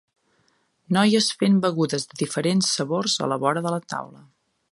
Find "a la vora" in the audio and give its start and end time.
3.27-3.65